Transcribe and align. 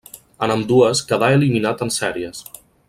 En 0.45 0.53
ambdues 0.53 1.03
quedà 1.11 1.31
eliminat 1.37 1.87
en 1.87 1.95
sèries. 2.01 2.45